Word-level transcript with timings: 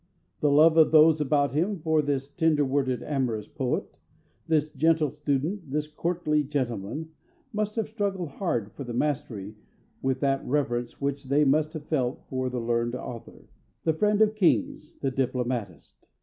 The 0.39 0.49
love 0.49 0.77
of 0.77 0.89
those 0.89 1.21
about 1.21 1.51
him 1.51 1.77
for 1.77 2.01
this 2.01 2.27
tender 2.27 2.65
worded 2.65 3.03
amourous 3.03 3.47
poet, 3.47 3.99
this 4.47 4.67
gentle 4.67 5.11
student, 5.11 5.69
this 5.69 5.85
courtly 5.85 6.41
gentleman, 6.41 7.11
must 7.53 7.75
have 7.75 7.87
struggled 7.87 8.29
hard 8.29 8.71
for 8.73 8.83
the 8.83 8.95
mastery 8.95 9.53
with 10.01 10.19
that 10.21 10.43
reverence 10.43 10.99
which 10.99 11.25
they 11.25 11.43
must 11.45 11.73
have 11.73 11.85
felt 11.85 12.25
for 12.31 12.49
the 12.49 12.59
learned 12.59 12.95
author, 12.95 13.47
the 13.83 13.93
friend 13.93 14.23
of 14.23 14.33
kings, 14.33 14.97
the 15.01 15.11
diplomatist. 15.11 16.07